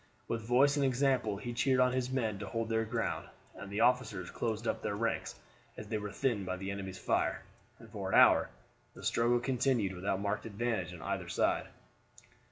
With 0.27 0.41
voice 0.41 0.77
and 0.77 0.83
example 0.83 1.37
he 1.37 1.53
cheered 1.53 1.79
on 1.79 1.91
his 1.91 2.09
men 2.09 2.39
to 2.39 2.47
hold 2.47 2.69
their 2.69 2.85
ground, 2.85 3.27
and 3.53 3.71
the 3.71 3.81
officers 3.81 4.31
closed 4.31 4.67
up 4.67 4.81
their 4.81 4.95
ranks 4.95 5.35
as 5.77 5.87
they 5.89 5.99
were 5.99 6.11
thinned 6.11 6.43
by 6.47 6.57
the 6.57 6.71
enemy's 6.71 6.97
fire, 6.97 7.43
and 7.77 7.87
for 7.87 8.09
an 8.09 8.15
hour 8.17 8.49
the 8.95 9.03
struggle 9.03 9.39
continued 9.39 9.93
without 9.93 10.19
marked 10.19 10.47
advantage 10.47 10.91
on 10.91 11.03
either 11.03 11.29
side. 11.29 11.67